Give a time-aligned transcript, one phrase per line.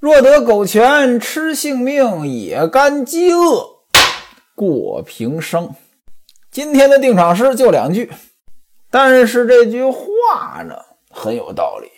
[0.00, 3.66] 若得狗权，吃性命也甘饥饿
[4.54, 5.74] 过平生。
[6.50, 8.10] 今天的定场诗就两句，
[8.90, 10.74] 但是这句话呢
[11.10, 11.90] 很有道理。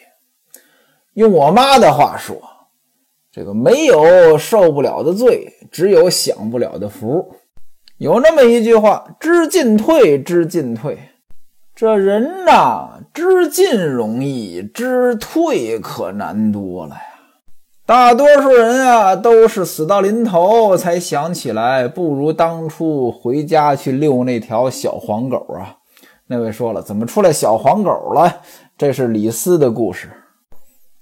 [1.15, 2.43] 用我妈的话说，
[3.30, 7.37] 这个没有受不了的罪，只有享不了的福。
[7.98, 10.98] 有那么一句话：“知进退，知进退。”
[11.76, 16.96] 这人呐，知进容易，知退可难多了。
[17.84, 25.79] 大多数人啊，都是死到临头才想起来，不如当初回家去遛那条小黄狗啊。
[26.29, 28.41] 那位说了，怎么出来小黄狗了？
[28.79, 30.09] 这是李斯的故事。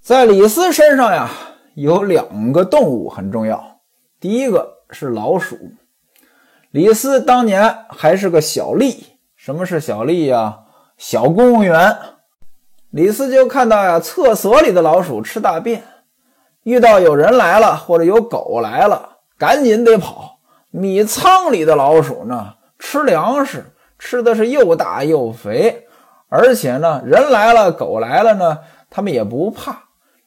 [0.00, 1.30] 在李斯身上呀，
[1.74, 3.80] 有两个动物很重要。
[4.18, 5.58] 第一个是老鼠。
[6.70, 8.96] 李斯当年还是个小吏。
[9.36, 10.60] 什么是小吏呀？
[10.96, 11.94] 小公务员。
[12.90, 15.82] 李斯就看到呀，厕所里的老鼠吃大便。
[16.64, 20.38] 遇到有人来了，或者有狗来了，赶紧得跑。
[20.70, 25.86] 米仓里的老鼠呢，吃粮食，吃的是又大又肥，
[26.28, 29.84] 而且呢，人来了，狗来了呢，他们也不怕。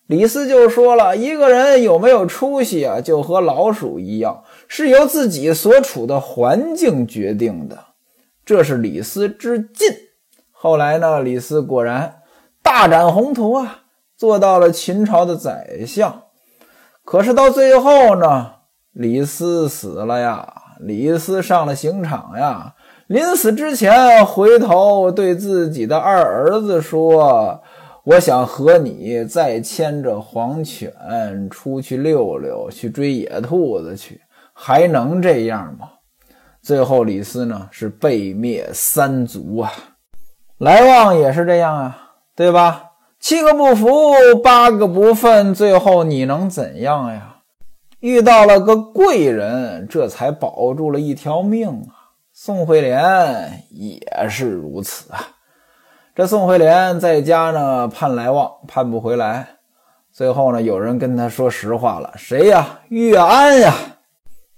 [0.07, 7.77] 李斯就说了，一个人有没有出息啊，就和老鼠一样，是由自己所处的环境决定的。
[8.45, 9.89] 这是李斯之进。
[10.51, 12.21] 后来呢，李斯果然
[12.61, 13.82] 大展宏图啊，
[14.23, 16.21] 做到了秦朝的宰相。
[17.03, 18.51] 可是到最后呢，
[18.93, 22.73] 李斯死了呀，李斯上了刑场呀。
[23.07, 27.61] 临死之前，回头对自己的二儿子说
[28.05, 30.89] ：“我想和你再牵着黄犬
[31.49, 34.21] 出去溜溜，去追野兔子去，
[34.53, 35.89] 还能这样吗？”
[36.63, 39.69] 最后，李斯呢是被灭三族啊。
[40.59, 42.91] 来旺也是这样啊，对吧？
[43.23, 43.87] 七个不服，
[44.43, 47.37] 八个不忿，最后你能怎样呀？
[48.01, 52.19] 遇到了个贵人，这才保住了一条命啊！
[52.33, 55.25] 宋惠莲也是如此啊。
[56.13, 59.47] 这宋惠莲在家呢，盼来望，盼不回来。
[60.11, 62.81] 最后呢，有人跟他说实话了，谁呀？
[62.89, 63.73] 岳安呀！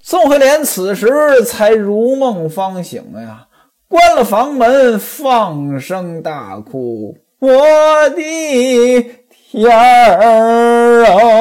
[0.01, 3.47] 宋惠莲此时才如梦方醒呀，
[3.87, 7.19] 关了房门，放声大哭。
[7.39, 11.35] 我的天儿哦！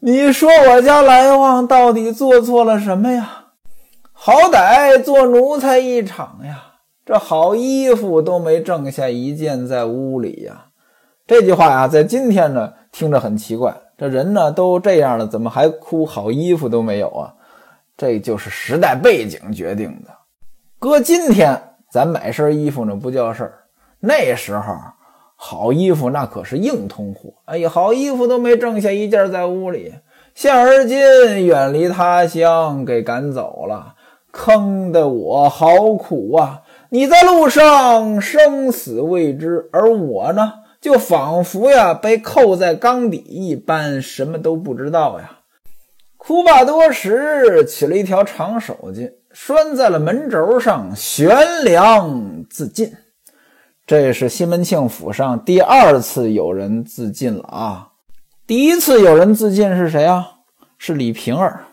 [0.00, 3.44] 你说我家来旺到底做错了什么呀？
[4.12, 6.64] 好歹做奴才一场呀，
[7.06, 10.66] 这好衣服都没挣下一件在屋里呀。
[11.26, 17.34] 这句话呀，在今天呢听着很奇怪，这人呢都这样了，怎么还哭好衣服都没有啊？
[17.96, 20.10] 这就是时代背景决定的。
[20.78, 21.60] 搁今天，
[21.90, 23.58] 咱买身衣服呢不叫事儿。
[24.00, 24.74] 那时候，
[25.36, 27.34] 好衣服那可是硬通货。
[27.44, 29.94] 哎呀，好衣服都没挣下一件在屋里。
[30.34, 30.98] 现而今，
[31.46, 33.94] 远离他乡，给赶走了，
[34.32, 36.62] 坑得我好苦啊！
[36.88, 45.41] 你在路上生死未知，而我呢，就仿佛呀被扣在缸底一般，什么都不知道呀。
[46.24, 52.92] 哭罢多时，取了一条长手巾，拴在了门轴上，悬梁自尽。
[53.84, 57.88] 这是西门庆府上第二次有人自尽了啊！
[58.46, 60.28] 第一次有人自尽是谁啊？
[60.78, 61.64] 是李瓶儿。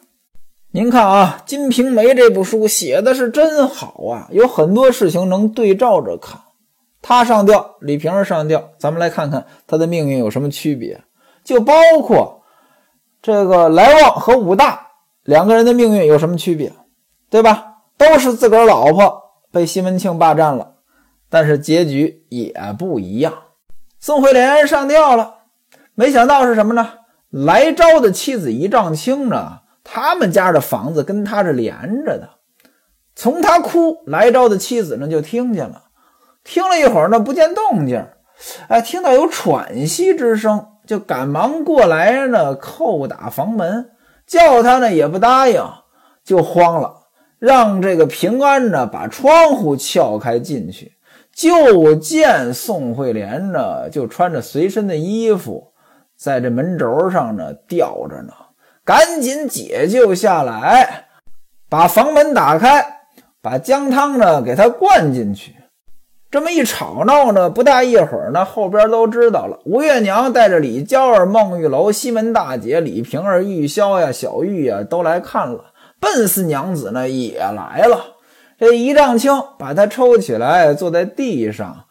[0.72, 6.42] 您看啊，《金瓶梅》这部书写的是真好啊，有很多事情能对照着看。
[7.04, 11.00] 他上吊，李瓶儿上吊，咱们来看看他的命运有什么区别，
[11.44, 12.39] 就包括。
[13.22, 14.88] 这个来旺和武大
[15.24, 16.74] 两个人的命运有什么区别？
[17.30, 17.66] 对吧？
[17.98, 19.22] 都是自个儿老婆
[19.52, 20.76] 被西门庆霸占了，
[21.30, 23.34] 但是结局也不一样。
[24.00, 25.36] 宋惠莲上吊了，
[25.94, 26.94] 没想到是什么呢？
[27.30, 32.30] 来昭的妻子一丈青呢，他们家的房子跟他是连着的。
[33.16, 35.84] 从他哭，来昭的妻子呢就听见了，
[36.46, 38.08] 听了一会儿呢不见动静，
[38.70, 40.69] 哎，听到有喘息之声。
[40.90, 43.92] 就赶忙过来呢，叩打房门，
[44.26, 45.64] 叫他呢也不答应，
[46.24, 46.92] 就慌了，
[47.38, 50.94] 让这个平安呢把窗户撬开进去，
[51.32, 55.74] 就见宋惠莲呢就穿着随身的衣服，
[56.18, 58.34] 在这门轴上呢吊着呢，
[58.84, 61.06] 赶紧解救下来，
[61.70, 62.84] 把房门打开，
[63.44, 65.56] 把姜汤呢给他灌进去。
[66.32, 69.60] 这么一吵闹呢，不大一会儿呢，后边都知道了。
[69.66, 75.66] 吴月娘带着李娇儿、孟玉楼、西门大姐李瓶儿、玉箫呀、小玉呀都来看了。
[76.00, 78.18] 笨四娘子呢也来了。
[78.60, 81.86] 这一丈青把她抽起来，坐在地上，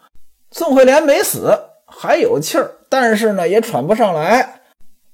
[0.52, 4.60] 宋惠莲没死，还有气儿，但是呢也喘不上来，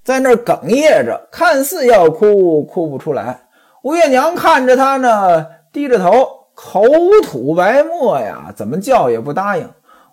[0.04, 3.46] 在那儿哽咽着，看似要哭，哭不出来。
[3.82, 6.82] 吴月娘看着他呢，低着头，口
[7.22, 9.68] 吐白沫呀，怎么叫也不答应。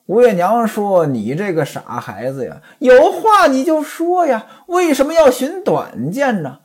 [0.08, 6.58] 吴月娘说：“你这个傻孩子呀，有话你就说呀，为什么要寻短见呢？”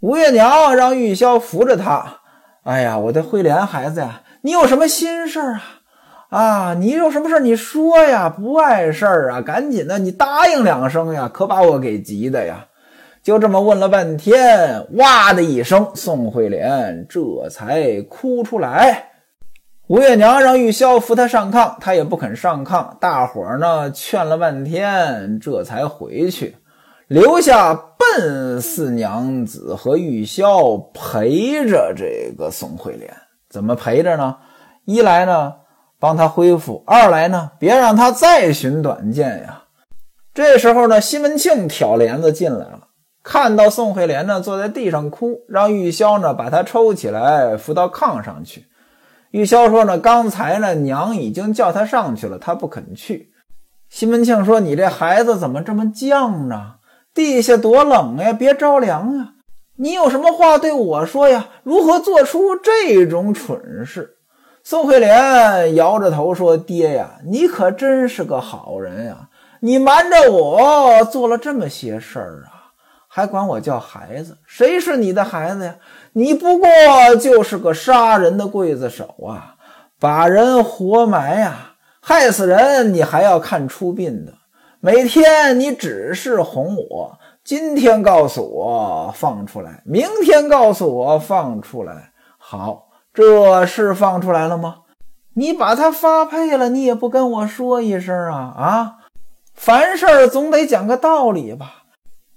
[0.00, 2.18] 吴月娘让玉箫扶着他。
[2.64, 5.62] 哎呀，我的慧莲孩子呀，你有什么心事啊？
[6.28, 12.66] 啊，你有什么事你说呀，不碍事儿啊，赶紧的，你答应两声呀，可把我给急的呀。
[13.24, 19.12] 就这么问了半天，哇的一声，宋慧莲这才哭出来。
[19.86, 22.98] 吴月娘让玉箫扶她上炕，她也不肯上炕。
[22.98, 26.56] 大伙儿呢劝了半天，这才回去，
[27.08, 33.10] 留下笨四娘子和玉箫陪着这个宋慧莲。
[33.48, 34.36] 怎么陪着呢？
[34.84, 35.54] 一来呢
[35.98, 39.62] 帮她恢复，二来呢别让她再寻短见呀。
[40.34, 42.80] 这时候呢，西门庆挑帘子进来了。
[43.24, 48.66] 看到宋惠莲呢坐在地上哭，让玉箫呢把她抽起来扶到炕上去。
[49.30, 53.30] 玉箫说呢，刚才呢娘已经叫她上去了，她不肯去。
[53.88, 56.74] 西门庆说：“你这孩子怎么这么犟呢？
[57.14, 59.30] 地下多冷呀，别着凉呀！
[59.76, 61.48] 你有什么话对我说呀？
[61.62, 64.16] 如何做出这种蠢事？”
[64.62, 69.28] 宋惠莲摇着头说：“爹呀，你可真是个好人呀！
[69.60, 72.63] 你瞒着我做了这么些事儿啊！”
[73.16, 74.36] 还管我叫孩子？
[74.44, 75.76] 谁是你的孩子呀？
[76.14, 76.68] 你不过
[77.20, 79.54] 就是个杀人的刽子手啊！
[80.00, 84.32] 把人活埋呀，害死人，你还要看出殡的。
[84.80, 92.10] 每天你只是哄我，今天告诉我放出来，明天告诉我放出来。
[92.36, 94.78] 好，这是放出来了吗？
[95.34, 98.94] 你把他发配了，你也不跟我说一声啊啊！
[99.54, 101.83] 凡事总得讲个道理吧。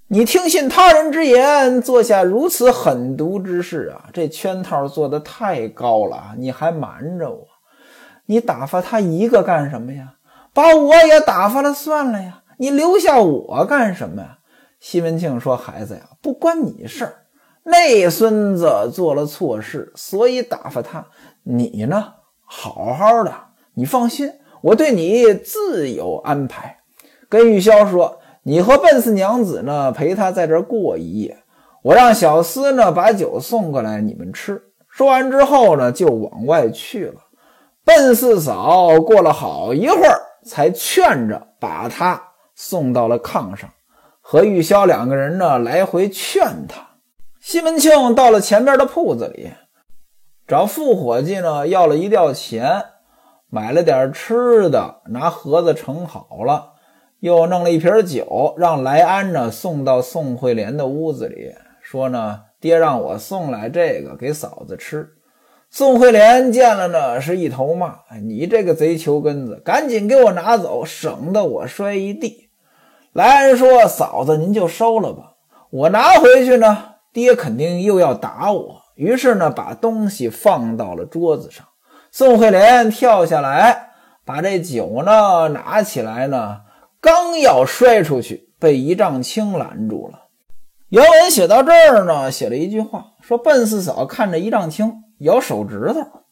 [0.09, 4.07] 你听信他人之言，做下如此狠毒之事啊！
[4.13, 7.45] 这圈套做得太高了，你还瞒着我？
[8.27, 10.13] 你打发他一个干什么呀？
[10.53, 12.43] 把我也打发了算了呀！
[12.57, 14.37] 你留下我干什么呀？
[14.79, 17.25] 西门庆说：“孩子呀，不关你事儿。
[17.63, 21.05] 那孙子做了错事，所以打发他。
[21.43, 22.13] 你呢，
[22.45, 23.33] 好好的，
[23.73, 24.31] 你放心，
[24.61, 26.77] 我对你自有安排。”
[27.27, 28.21] 跟玉箫说。
[28.47, 31.37] 你和笨四娘子呢，陪他在这儿过一夜。
[31.81, 34.63] 我让小厮呢把酒送过来，你们吃。
[34.87, 37.15] 说完之后呢，就往外去了。
[37.83, 42.23] 笨四嫂过了好一会儿，才劝着把他
[42.55, 43.69] 送到了炕上，
[44.21, 46.87] 和玉箫两个人呢来回劝他。
[47.41, 49.51] 西门庆到了前边的铺子里，
[50.47, 52.85] 找副伙计呢要了一吊钱，
[53.49, 56.75] 买了点吃的，拿盒子盛好了。
[57.19, 65.09] 又弄了一瓶酒，让来安呢送到宋惠莲的屋子里，说呢，爹让我送来这个给嫂子吃。
[65.69, 72.49] 宋惠莲见了呢，是一头骂：“你这个贼球根子，赶紧给我拿走，省得我摔一地。”
[73.13, 75.33] 来安说：“嫂子您就收了吧，
[75.71, 81.65] 我拿回去呢，爹肯定又要打我。”于是呢，把东西放到了桌子上。
[82.11, 83.89] 宋惠莲跳下来，
[84.23, 86.61] 把这酒呢拿起来呢。
[86.99, 90.23] 刚要摔出去，被一丈青拦住了。
[90.89, 96.23] 原文写到这儿呢，写了一句话，说：“笨四嫂看着一丈青咬手指头，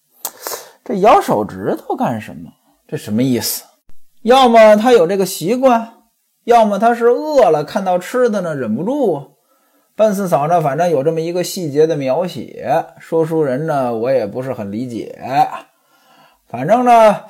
[0.83, 2.51] 这咬手指头干什么？
[2.87, 3.63] 这什么意思？
[4.23, 5.93] 要么他有这个习惯，
[6.45, 9.35] 要么他是饿了，看到吃的呢，忍不住。
[9.95, 15.19] 笨四嫂呢，反正有这么一个细节的描写，说书人呢，我也不是很理解。
[16.47, 17.23] 反正呢，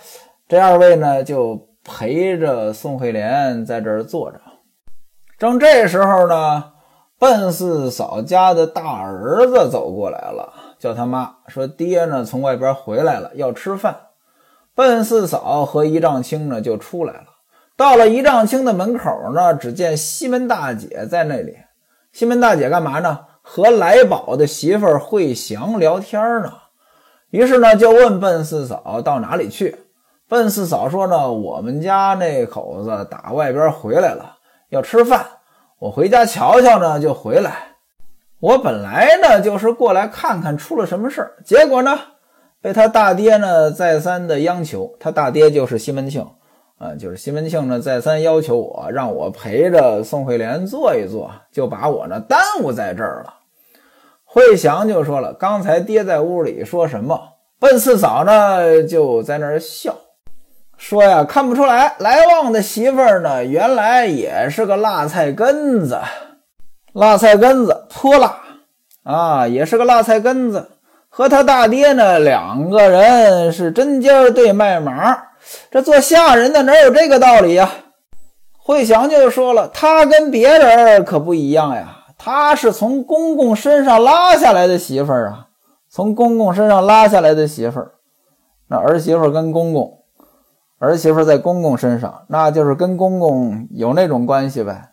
[0.48, 4.42] 这二位呢，就。”陪着宋惠莲在这儿坐着，
[5.38, 6.72] 正这时候呢，
[7.20, 13.96] 笨四嫂家的大儿子走过来了，叫他妈说：“爹呢，从外边回来了，要吃饭。”
[14.74, 17.28] 笨四嫂和一丈青呢就出来了，
[17.78, 21.56] 到了一丈青的门口呢，只见西门大姐在那里。
[22.12, 23.20] 西门大姐干嘛呢？
[23.44, 26.52] 和来宝的媳妇惠祥聊天呢。
[27.30, 29.85] 于是呢，就问笨四嫂到哪里去。
[30.28, 34.38] 笨四嫂说呢，我们家那口子打外边回来了，
[34.70, 35.24] 要吃饭。
[35.78, 37.76] 我回家瞧瞧呢，就回来。
[38.40, 42.00] 我本来呢就是过来看看出了什么事儿，结果呢
[42.60, 44.96] 被他大爹呢再三的央求。
[45.00, 46.28] 他大爹就是西门庆
[46.80, 53.34] 啊，就是西门庆呢再三要求我，让我陪着宋惠莲坐一坐，就把我呢耽误在这儿了。
[54.24, 57.20] 惠祥就说了，刚才爹在屋里说什么，
[57.60, 59.96] 笨四嫂呢就在那儿笑。
[60.78, 66.00] 说呀，看不出来，来旺的媳妇儿呢，原来也是个辣菜根子，
[66.94, 68.38] 辣菜根子泼辣
[69.04, 70.72] 啊，也是个辣菜根子。
[71.10, 75.18] 和他大爹呢，两个人是针尖对麦芒。
[75.72, 77.72] 这做下人的哪有这个道理呀？
[78.58, 85.48] 惠祥就说了，他跟别人可不一样呀，他是从公公身上拉下来的媳妇儿啊，
[85.90, 87.92] 从公公身上拉下来的媳妇儿。
[88.68, 90.00] 那儿媳妇跟公公，
[90.78, 94.90] 儿媳妇在公公身上，那就是跟公公有那种关系呗。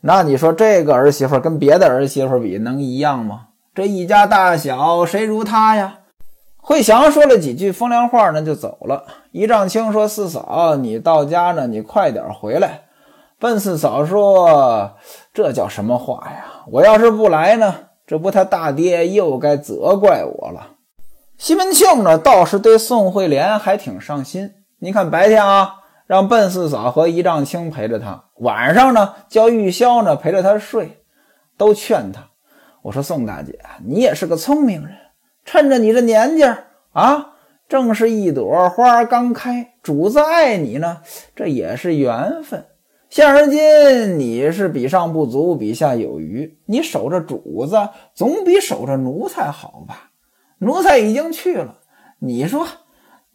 [0.00, 3.46] 那你说这个儿媳妇跟别的儿媳妇比，能一样吗？
[3.74, 6.00] 这一家大小，谁如她呀？
[6.64, 9.04] 惠祥说了几句风凉话呢，就走了。
[9.32, 12.82] 一丈青说：“四嫂，你到家呢，你快点回来。”
[13.40, 14.92] 笨四嫂说
[15.34, 16.44] ：“这叫什么话呀？
[16.70, 17.74] 我要是不来呢，
[18.06, 20.70] 这不他大爹又该责怪我了。”
[21.38, 24.52] 西门庆呢，倒是对宋惠莲还挺上心。
[24.84, 25.76] 你看白天啊，
[26.08, 31.04] 让笨四嫂和一丈青陪着他；晚上呢，叫玉箫呢陪着他睡，
[31.56, 32.30] 都劝他。
[32.82, 34.96] 我说宋大姐，你也是个聪明人，
[35.44, 36.42] 趁着你这年纪
[36.94, 37.34] 啊，
[37.68, 41.02] 正是一朵花刚开，主子爱你呢，
[41.36, 42.66] 这也是缘分。
[43.08, 47.78] 现而今你是比上不足，比下有余，你守着主子
[48.14, 50.10] 总比守着奴才好吧？
[50.58, 51.76] 奴才已经去了，
[52.18, 52.66] 你说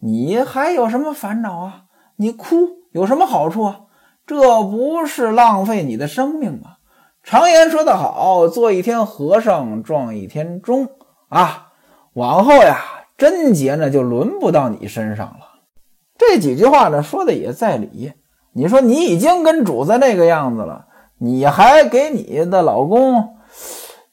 [0.00, 1.82] 你还有什么烦恼啊？
[2.16, 3.80] 你哭有什么好处啊？
[4.26, 6.76] 这不是浪费你的生命吗？
[7.22, 10.88] 常言说得好，做一天和尚撞一天钟
[11.28, 11.68] 啊！
[12.14, 12.78] 往后呀，
[13.16, 15.60] 贞洁呢就轮不到你身上了。
[16.16, 18.12] 这几句话呢说的也在理。
[18.52, 20.86] 你说你已经跟主子那个样子了，
[21.18, 23.36] 你还给你的老公，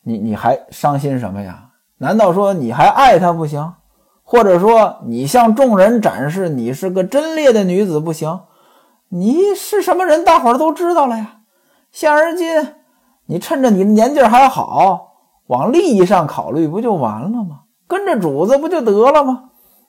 [0.03, 1.69] 你你还伤心什么呀？
[1.97, 3.73] 难道说你还爱他不行？
[4.25, 8.41] 或者说你向众人展示你是个贞烈的女子不行？
[9.09, 10.25] 你是什么人？
[10.25, 11.37] 大伙儿都知道了呀。
[11.91, 12.73] 现而今。
[13.27, 15.13] 你趁着你的年纪还好，
[15.47, 17.61] 往利益上考虑不就完了吗？
[17.87, 19.45] 跟着主子不就得了吗？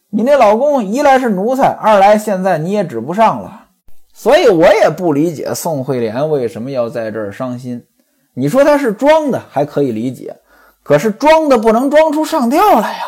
[0.08, 3.66] 你那老公一来是奴才，二来现在你也指不上了，
[4.14, 7.84] 所以我也不理解宋惠莲为什么要在这儿伤心。
[8.32, 10.36] 你说她是装的还可以理解，
[10.82, 13.04] 可是装的不能装出上吊来呀。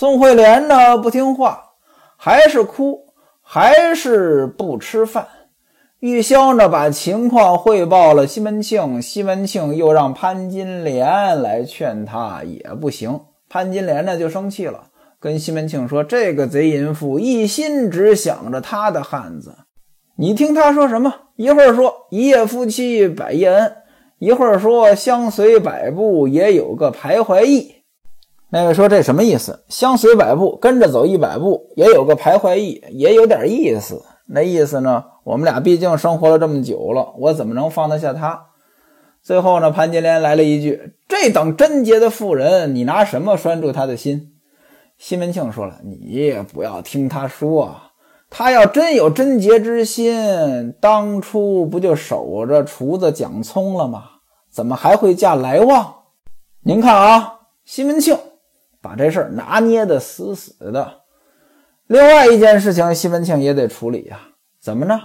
[0.00, 1.62] 宋惠莲呢不听话，
[2.16, 5.28] 还是哭，还是不吃饭。
[5.98, 13.20] 玉箫呢，把情况汇报了西门庆，西门庆又让潘金莲来劝他，也不行。
[13.50, 14.84] 潘金莲呢就生气了，
[15.20, 19.54] 跟西门庆说：“这个贼淫妇一心只想着他的汉子，
[20.16, 21.14] 你听他说什么？
[21.36, 23.76] 一会儿说一夜夫妻百夜恩，
[24.18, 27.79] 一会儿说相随百步也有个徘徊意。
[28.52, 29.64] 那位说这什么意思？
[29.68, 34.02] 相随百步，跟着走一百步，也有个徘徊意，也有点意思。
[34.26, 38.46] 那意思呢？”我们俩毕竟生活了这么久了，我怎么能放得下他？
[39.22, 44.32] 最后呢，潘金莲来了一句：“这等贞洁的妇人，你拿什么拴住她的心？”
[44.98, 47.76] 西门庆说了：“你也不要听他说，
[48.30, 54.04] 他要真有贞洁之心，当初不就守着厨子蒋聪了吗？
[54.50, 55.94] 怎么还会嫁来旺？
[56.62, 58.16] 您看啊，西门庆
[58.82, 60.92] 把这事儿拿捏的死死的。
[61.86, 64.18] 另外一件事情，西门庆也得处理呀。
[64.60, 65.00] 怎么呢？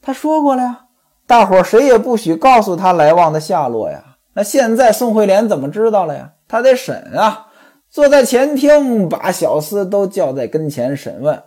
[0.00, 0.84] 他说过了呀，
[1.26, 4.04] 大伙谁也不许告诉他来旺的下落呀。
[4.34, 6.32] 那现在宋惠莲怎么知道了呀？
[6.46, 7.48] 他得审啊，
[7.90, 11.42] 坐在前厅，把小厮都叫在跟前审问。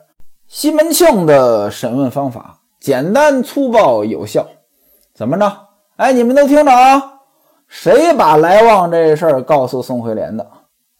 [0.47, 4.45] 西门庆的审问方法简单粗暴有效。
[5.13, 5.67] 怎么着？
[5.95, 7.01] 哎，你们都听着啊！
[7.67, 10.45] 谁把来旺这事儿告诉宋惠莲的？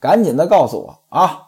[0.02, 1.44] 赶紧的告诉我啊！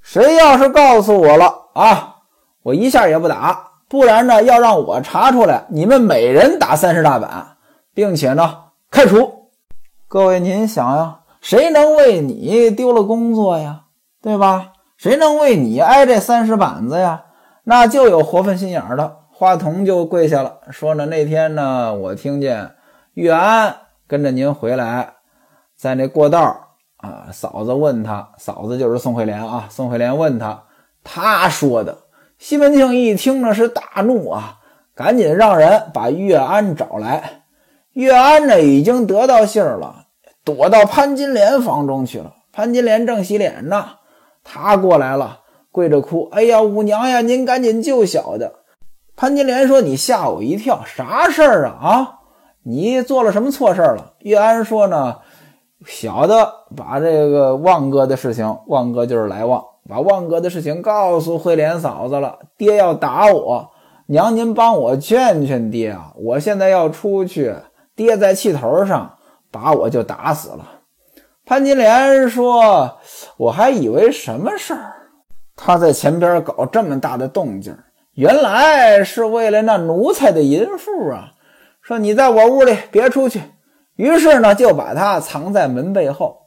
[0.00, 2.16] 谁要是告诉我了啊，
[2.62, 3.72] 我一下也不打。
[3.88, 7.58] 不然呢，要让我查出来，你们每人打三十大板，
[7.92, 9.50] 并且呢开除。
[10.08, 13.82] 各位，您想呀，谁能为你丢了工作呀？
[14.22, 14.72] 对吧？
[14.96, 17.24] 谁能为你挨这三十板子呀？
[17.64, 19.18] 那就有活分心眼儿的。
[19.30, 22.76] 花童就跪下了，说呢，那天呢，我听见
[23.12, 25.14] 玉安跟着您回来，
[25.76, 26.61] 在那过道
[27.02, 30.62] 啊，嫂子问他，嫂子就是宋惠莲啊，宋惠莲问他，
[31.04, 31.98] 他说的。
[32.38, 34.58] 西门庆一听呢，是大怒啊，
[34.94, 37.42] 赶紧让人把岳安找来。
[37.92, 40.06] 岳安呢，已经得到信儿了，
[40.44, 42.32] 躲到潘金莲房中去了。
[42.52, 43.84] 潘金莲正洗脸呢，
[44.42, 45.40] 他过来了，
[45.70, 48.60] 跪着哭：“哎呀，五娘呀，您赶紧救小的。”
[49.14, 51.76] 潘金莲说：“你吓我一跳，啥事儿啊？
[51.80, 52.18] 啊，
[52.62, 55.18] 你做了什么错事儿了？”岳安说：“呢，
[55.86, 63.68] 小的把这个旺哥的事情，旺哥就是来旺。”把旺哥的事情告诉惠莲嫂子了，爹要打我，
[64.06, 66.12] 娘您帮我劝劝爹啊！
[66.14, 67.52] 我现在要出去，
[67.96, 69.16] 爹在气头上
[69.50, 70.64] 把我就打死了。”
[71.44, 72.98] 潘金莲说
[73.36, 74.92] ：“我还以为什么事儿？
[75.56, 77.76] 他在前边搞这么大的动静，
[78.14, 81.32] 原来是为了那奴才的淫妇啊！
[81.82, 83.42] 说你在我屋里别出去。”
[83.96, 86.38] 于是呢，就把他藏在门背后。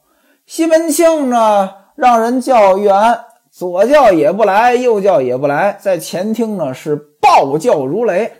[0.46, 8.32] 西门庆呢，让人叫玉安，左叫也不来，右叫也不来，在前厅呢是暴叫如雷。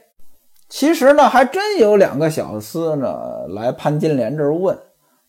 [0.69, 4.79] 其实呢，还真有两个小厮呢来潘金莲这儿问，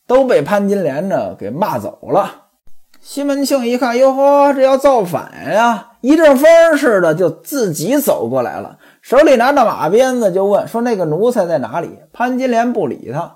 [0.08, 2.44] 都被潘金莲呢给骂走了。
[3.00, 5.92] 西门庆一看，哟呵，这要造反呀！
[6.02, 13.36] 一阵风似的就自己走过来了，手里拿着马鞭子，就问说：“那个奴才在哪里？”潘金莲不理他。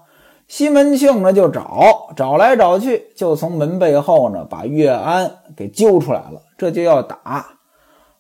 [0.52, 6.42] 西门庆呢就找，找来找去，就从门背后呢把岳安给揪出来了。
[6.58, 7.52] 这就要打，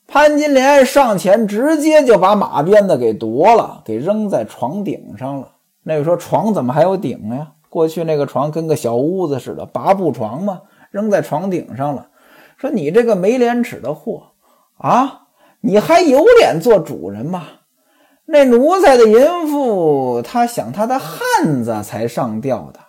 [0.08, 5.50] 潘金莲上前直接就把马鞭子给夺了，给扔在床顶上了。
[5.84, 7.52] 那位说床怎么还有顶呀？
[7.68, 12.08] 过去那个床跟个小屋子似的，拔步床嘛，扔在床顶上了。
[12.56, 14.24] 说你这个没廉耻的货
[14.78, 15.24] 啊，
[15.60, 17.44] 你还有脸做主人吗？
[18.32, 22.80] 那奴才的淫妇，他想他的汉子才上吊的，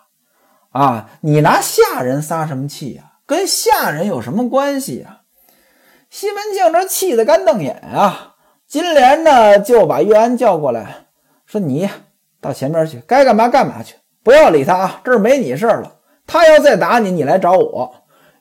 [0.71, 1.09] 啊！
[1.19, 3.03] 你拿下人撒什么气呀？
[3.25, 5.19] 跟下人有什么关系呀？
[6.09, 8.35] 西门庆这气得干瞪眼啊！
[8.67, 11.07] 金莲呢就把岳安叫过来，
[11.45, 11.89] 说：“你
[12.39, 15.01] 到前边去，该干嘛干嘛去，不要理他啊！
[15.03, 15.97] 这儿没你事儿了。
[16.25, 17.93] 他要再打你，你来找我。”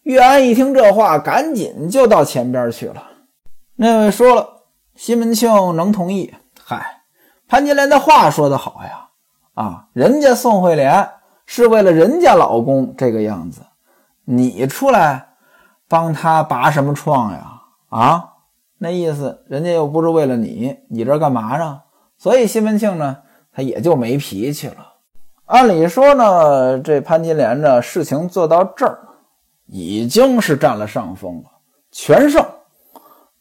[0.05, 3.09] 岳安一听这话，赶紧就到前边去了。
[3.77, 4.49] 那位说了，
[4.95, 6.33] 西门庆能同意。
[6.73, 7.03] 嗨，
[7.47, 9.09] 潘金莲的话说得好呀，
[9.53, 11.07] 啊，人家宋惠莲
[11.45, 13.61] 是为了人家老公这个样子，
[14.25, 15.35] 你出来
[15.87, 17.61] 帮他拔什么创呀？
[17.91, 18.31] 啊，
[18.79, 21.83] 那意思人家又不是为了你，你这干嘛呢？
[22.17, 23.19] 所以西门庆呢，
[23.53, 24.95] 他也就没脾气了。
[25.45, 28.99] 按理说呢，这潘金莲呢，事情做到这儿，
[29.67, 31.51] 已经是占了上风了，
[31.91, 32.43] 全胜。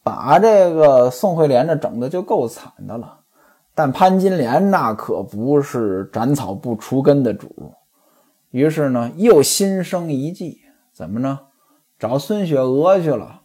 [0.04, 3.20] 把这个宋惠莲呢整的就够惨的了，
[3.74, 7.72] 但潘金莲那可不是斩草不除根的主，
[8.50, 10.60] 于是呢又心生一计，
[10.94, 11.40] 怎么呢？
[11.98, 13.42] 找孙雪娥去了，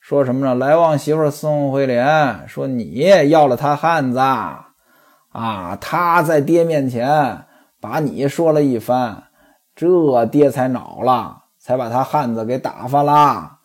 [0.00, 0.54] 说什么呢？
[0.54, 7.44] 来旺媳妇宋惠莲说你要了他汉子啊，他在爹面前
[7.80, 9.24] 把你说了一番，
[9.74, 13.58] 这爹才恼了，才把他汉子给打发了。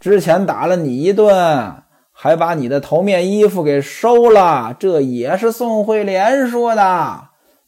[0.00, 1.81] 之前打了你一顿，
[2.22, 7.20] 还把你的头面衣服给收了，这也是宋惠莲说的。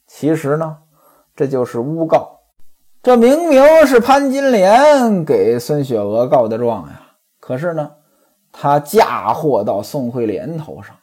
[0.07, 0.77] 其实呢，
[1.35, 2.39] 这就是诬告，
[3.03, 7.01] 这明明是潘金莲给孙雪娥告的状呀。
[7.41, 7.91] 可是呢，
[8.53, 10.95] 他嫁祸到宋惠莲头上。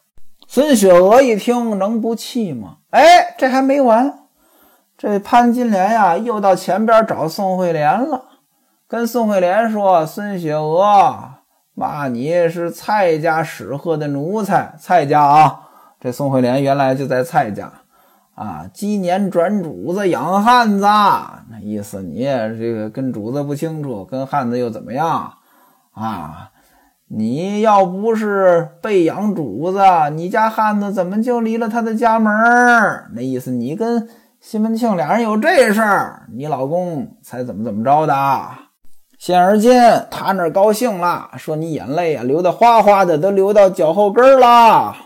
[0.48, 2.78] 孙雪娥一听，能不气吗？
[2.88, 4.20] 哎，这还没完，
[4.96, 8.24] 这潘金莲呀，又到前边找宋惠莲了。
[8.88, 11.31] 跟宋惠莲说：“孙雪娥
[11.74, 15.60] 骂你是蔡家使鹤的奴才，蔡家啊，
[15.98, 17.72] 这宋惠莲原来就在蔡家
[18.34, 18.66] 啊。
[18.74, 20.84] 鸡年转主子养汉子，
[21.50, 25.32] 那意思你这个跟主子不清楚，跟汉子又怎么样
[25.92, 26.50] 啊？
[27.08, 29.80] 你要不是被养主子，
[30.12, 32.32] 你家汉子怎么就离了他的家门
[33.14, 34.08] 那意思你跟
[34.40, 38.14] 西门庆俩人有这事儿，你老公才怎么怎么着的。”
[39.22, 39.80] 现而今，
[40.10, 44.96] 他那高兴了，说你眼泪啊流的哗哗的，都流到脚后跟了。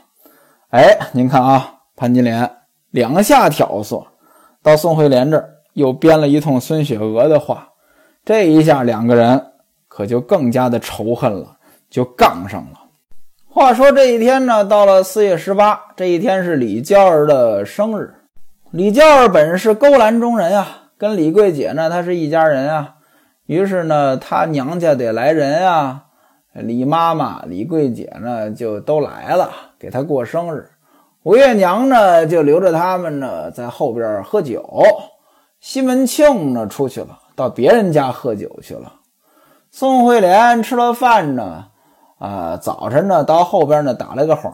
[0.70, 2.50] 哎，您看啊，潘金莲
[2.92, 4.06] 两下挑唆，
[4.62, 7.68] 到宋惠莲这儿又编了一通孙雪娥的话，
[8.24, 9.48] 这一下两个人
[9.86, 11.58] 可就更加的仇恨了，
[11.90, 12.80] 就杠上了。
[13.50, 18.14] 话说这一天呢，到了四月十八，这一天是李娇儿的生日。
[18.70, 22.94] 李娇儿本是勾栏中人啊，跟李桂姐呢，她是一家人啊。
[23.46, 26.04] 于是呢，他娘家得来人啊，
[26.52, 30.68] 李妈妈、李桂姐呢就都来了，给他过生日。
[31.22, 34.82] 吴月娘呢就留着他们呢在后边喝酒。
[35.60, 38.92] 西门庆呢出去了，到别人家喝酒去了。
[39.70, 41.66] 宋惠莲吃了饭呢，
[42.18, 44.50] 啊，早晨呢到后边呢打了个幌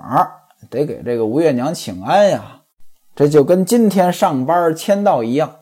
[0.71, 2.61] 得给这个吴月娘请安呀。
[3.15, 5.57] 这就跟今天上班签到一样，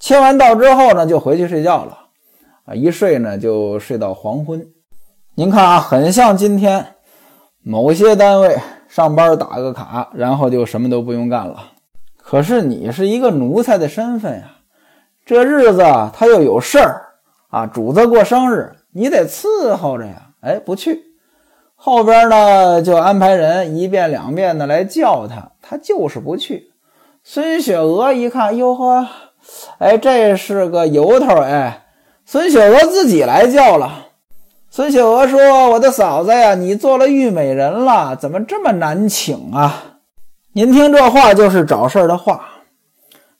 [0.00, 1.98] 签完到之后呢就回去睡觉了。
[2.74, 4.66] 一睡呢，就睡到黄昏。
[5.34, 6.94] 您看啊，很像今天
[7.62, 11.72] 某些单位上班打个卡，然后就什么都不用干了。
[12.16, 14.56] 可是你是一个奴才的身份呀，
[15.24, 17.02] 这日子他又有事儿
[17.48, 20.30] 啊，主子过生日，你得伺候着呀。
[20.40, 21.02] 哎，不去，
[21.74, 26.70] 后边呢就安排人一遍两遍的来叫他，他就是不去。
[27.22, 29.06] 孙雪娥一看，哟呵，
[29.78, 31.86] 哎，这是个由头哎。
[32.32, 34.06] 孙雪娥自己来叫了。
[34.70, 39.96] 孙雪娥说：“我的嫂子呀，你做了玉美人了，怎么这么难请啊？”
[40.54, 42.44] 您听这话就是找事儿的话，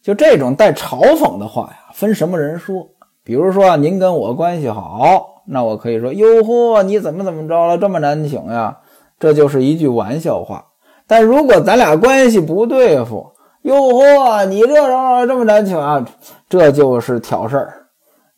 [0.03, 2.89] 就这种带嘲讽的话呀，分什么人说。
[3.23, 8.79] 比如说您跟我关系好，那我可以说：“哟呵，你怎么怎么着了，这么难请呀？”
[9.21, 10.65] 这就是一句玩笑话。
[11.07, 13.31] 但如果咱俩关系不对付，
[13.63, 16.05] 哟呵，你这人这么难请啊，
[16.49, 17.80] 这就是挑事儿。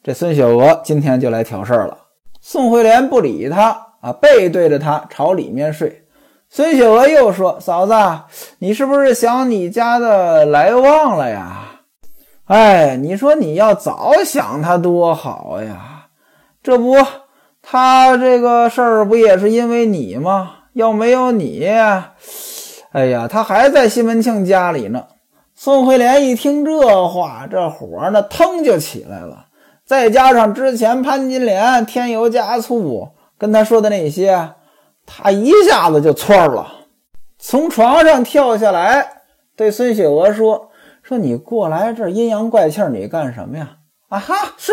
[0.05, 1.97] 这孙雪娥今天就来挑事儿了。
[2.41, 6.05] 宋惠莲不理他啊，背对着他朝里面睡。
[6.51, 7.95] 孙雪娥又说：“嫂子，
[8.59, 11.83] 你是不是想你家的来旺了呀？
[12.47, 16.09] 哎，你说你要早想他多好呀！
[16.65, 16.97] 这不，
[17.63, 20.57] 他这个事儿不也是因为你吗？
[20.73, 21.65] 要没有你，
[22.91, 25.05] 哎呀，他还在西门庆家里呢。”
[25.55, 29.47] 宋惠莲一听这话，这火呢腾就起来了。
[29.85, 34.55] 再加上之前潘金莲添油加醋跟他说的那些。
[35.05, 36.87] 他一下子就窜了，
[37.37, 39.23] 从床上跳下来，
[39.57, 40.71] 对孙雪娥说
[41.03, 44.73] ：“说你过来这阴阳怪气，你干什么呀？”啊哈，是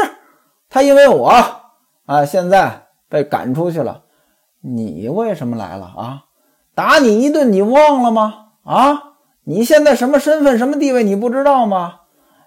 [0.70, 1.34] 他因为我
[2.06, 4.04] 啊，现在被赶出去了。
[4.62, 6.26] 你为什么来了啊？
[6.76, 8.50] 打你一顿，你忘了吗？
[8.64, 9.02] 啊，
[9.46, 11.99] 你现在什么身份、什么地位，你不知道吗？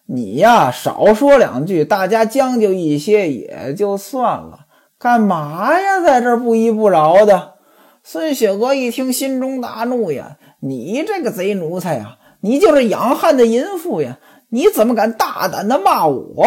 [0.07, 4.67] 你呀，少说两句，大家将就一些也就算了，
[4.99, 7.55] 干嘛呀，在这不依不饶的？
[8.03, 10.37] 孙雪娥一听，心中大怒呀！
[10.61, 12.19] 你这个贼奴才呀！
[12.41, 14.19] 你就是养汉的淫妇呀！
[14.49, 16.45] 你怎么敢大胆的骂我？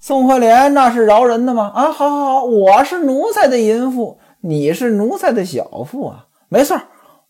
[0.00, 1.70] 宋惠莲那是饶人的吗？
[1.74, 6.26] 啊，好好好，我是奴才的淫妇，你是奴才的小妇啊！
[6.48, 6.76] 没错，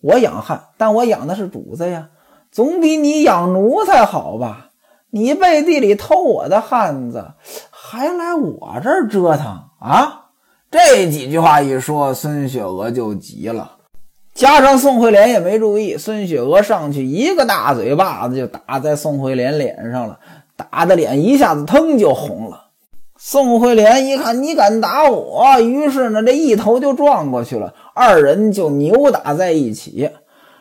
[0.01, 2.09] 我养汉，但我养的是主子呀，
[2.51, 4.66] 总比你养奴才好吧？
[5.17, 7.33] 你背地里偷我的汉子，
[7.71, 9.47] 还来我这儿折腾
[9.81, 10.27] 啊？
[10.71, 13.79] 这几句话一说，孙雪娥就急了，
[14.35, 20.19] 加上宋惠莲也没注意，孙雪娥上去一个大嘴巴子就打在宋惠莲脸上了，
[20.55, 22.65] 打的脸一下子腾就红了。
[23.17, 30.11] 宋惠莲一看你敢打我，于是呢这一头就撞过去了，二人就扭打在一起。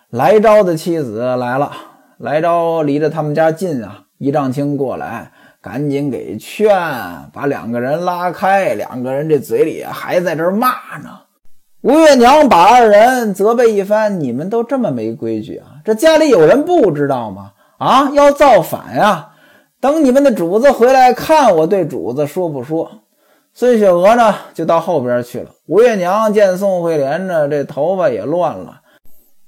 [0.10, 1.74] 来招的妻子来了，
[2.18, 5.32] 来招离着他们家近啊，一丈青过来。
[5.62, 6.70] 赶紧给劝，
[7.34, 8.76] 把两个人拉开。
[8.76, 10.68] 两个人这嘴里还在这骂
[11.04, 11.22] 呢。
[11.82, 15.82] 吴月娘把二人责备一番：“你们都这么没规矩啊？
[15.84, 17.54] 这家里有人不知道吗？
[17.80, 19.30] 啊，要造反呀！
[19.82, 23.02] 等你们的主子回来，看我对主子说不说。”
[23.52, 25.50] 孙雪娥呢，就到后边去了。
[25.66, 28.82] 吴月娘见宋惠莲呢，这头发也乱了，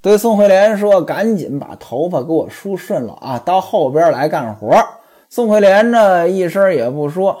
[0.00, 4.72] 对宋惠莲说：“赶紧把头发给我梳顺了啊，到后边来干活。”
[5.28, 7.36] 宋惠莲呢，一声也不说。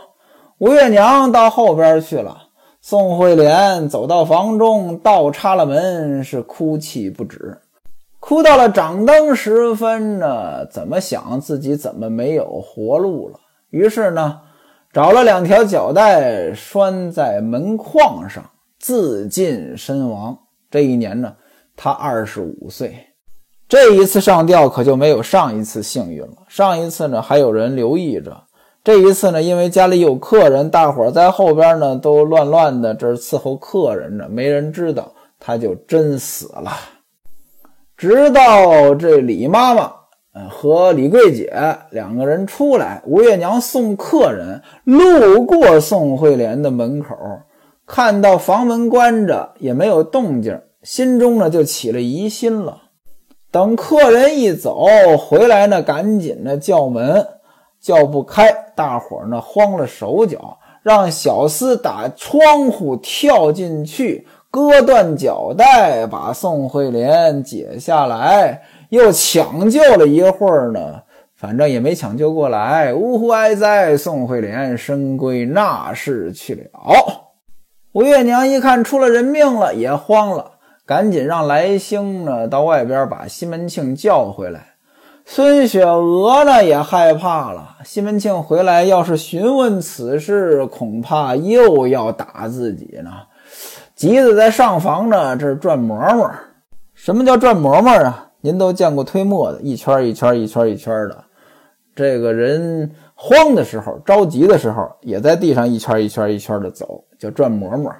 [0.58, 2.48] 吴月娘到后边去了。
[2.80, 7.58] 宋惠莲走到房中，倒插了门，是哭泣不止。
[8.20, 13.38] 哭到了掌灯时分呢，怎么想自己怎么没有活路了？
[13.70, 14.40] 于是呢，
[14.92, 18.42] 找了两条脚带拴在门框上，
[18.80, 20.36] 自尽身亡。
[20.70, 21.34] 这一年呢，
[21.80, 22.92] 他二十五岁。
[23.68, 26.38] 这一次上吊可就没有上一次幸运了。
[26.48, 28.44] 上一次呢还有人留意着，
[28.82, 36.72] 这一次呢因为家里有客人，大伙在后边呢都乱乱的，这伺候客人呢，没人知道，他就真死了。
[37.96, 39.92] 直到这李妈妈
[40.48, 41.52] 和李桂姐
[41.90, 47.14] 两个人出来，吴月娘送客人，路过宋惠莲的门口，
[47.86, 50.58] 看到房门关着，也没有动静，
[50.88, 52.84] 心中呢就起了疑心了。
[53.50, 54.86] 等客人一走
[55.18, 57.28] 回来呢，赶紧的叫门，
[57.78, 71.02] 叫不开，大伙儿呢慌了手脚，让小厮打窗户跳进去，割断脚带，把宋惠莲解下来，又抢救了一会儿呢，
[71.36, 76.80] 反正也没抢救过来，呜呼哀哉，宋惠莲身归那世去了。
[77.92, 80.52] 吴月娘一看出了人命了，也慌了。
[80.88, 84.68] 赶紧让来兴呢到外边把西门庆叫回来。
[85.26, 93.10] 孙雪娥呢也害怕了，西门庆回来要是询问此事，恐怕又要打自己呢。
[93.94, 96.30] 急得在上房呢，这是转馍馍。
[96.94, 98.30] 什么叫转馍馍啊？
[98.40, 101.22] 您都见过推磨的，一圈一圈一圈一圈的。
[101.94, 107.92] 这个人慌的时候、着急的时候，也在地上一圈一圈一圈的走，叫转馍馍。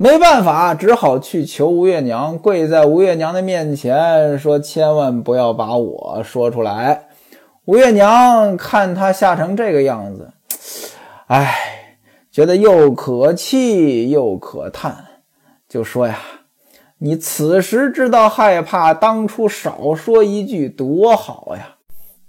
[0.00, 7.08] 没办法，只好去求吴月娘，跪在吴月娘的面前说：“千万不要把我说出来。”
[7.66, 10.30] 吴月娘看他吓成这个样子，
[11.26, 11.52] 哎，
[12.30, 15.04] 觉得又可气又可叹，
[15.68, 16.20] 就说呀
[16.98, 21.74] ：“你此时知道害怕，当初少说一句多好呀。”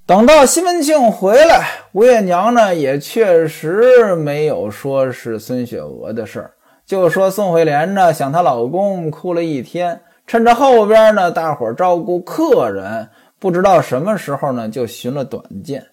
[0.08, 6.54] 等到西门庆回来，吴月娘呢也确实没有说是孙雪娥的事儿，
[6.90, 13.08] 就说宋惠莲呢想她老公哭了一天，趁着后边呢大伙照顾客人。
[13.38, 15.86] 不知道什么时候呢，就寻了短见。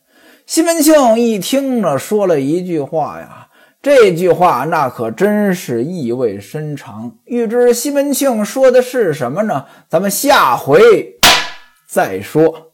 [0.47, 3.47] 西门庆一听呢，说了一句话呀，
[3.83, 7.13] 这句话那可真是意味深长。
[7.27, 9.67] 欲知西门庆说的是什么呢？
[9.91, 11.19] 咱们下回
[11.87, 12.66] 再说。